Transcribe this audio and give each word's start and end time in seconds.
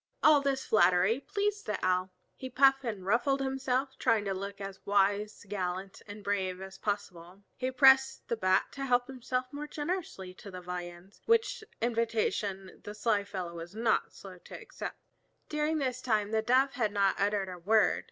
All 0.23 0.41
this 0.41 0.65
flattery 0.65 1.19
pleased 1.19 1.67
the 1.67 1.77
Owl. 1.85 2.09
He 2.35 2.49
puffed 2.49 2.83
and 2.83 3.05
ruffled 3.05 3.39
himself, 3.39 3.99
trying 3.99 4.25
to 4.25 4.33
look 4.33 4.59
as 4.59 4.83
wise, 4.83 5.45
gallant, 5.47 6.01
and 6.07 6.23
brave 6.23 6.59
as 6.59 6.79
possible. 6.79 7.43
He 7.55 7.69
pressed 7.69 8.27
the 8.27 8.35
Bat 8.35 8.65
to 8.71 8.85
help 8.85 9.05
himself 9.05 9.45
more 9.53 9.67
generously 9.67 10.33
to 10.33 10.49
the 10.49 10.59
viands, 10.59 11.21
which 11.27 11.63
invitation 11.81 12.81
the 12.83 12.95
sly 12.95 13.23
fellow 13.23 13.53
was 13.53 13.75
not 13.75 14.11
slow 14.11 14.39
to 14.39 14.59
accept. 14.59 14.97
During 15.49 15.77
this 15.77 16.01
time 16.01 16.31
the 16.31 16.41
Dove 16.41 16.71
had 16.73 16.91
not 16.91 17.19
uttered 17.21 17.47
a 17.47 17.59
word. 17.59 17.99